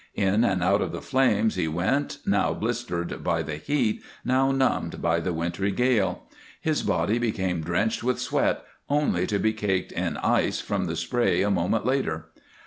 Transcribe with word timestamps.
In 0.15 0.43
and 0.43 0.63
out 0.63 0.81
of 0.81 0.91
the 0.93 0.99
flames 1.01 1.53
he 1.53 1.67
went, 1.67 2.17
now 2.25 2.55
blistered 2.55 3.23
by 3.23 3.43
the 3.43 3.57
heat, 3.57 4.01
now 4.25 4.51
numbed 4.51 4.99
by 4.99 5.19
the 5.19 5.31
wintry 5.31 5.69
gale. 5.69 6.23
His 6.59 6.81
body 6.81 7.19
became 7.19 7.61
drenched 7.61 8.03
with 8.03 8.19
sweat, 8.19 8.63
only 8.89 9.27
to 9.27 9.37
be 9.37 9.53
caked 9.53 9.91
in 9.91 10.17
ice 10.17 10.59
from 10.59 10.85
the 10.85 10.95
spray 10.95 11.43
a 11.43 11.51
moment 11.51 11.85
later. 11.85 12.31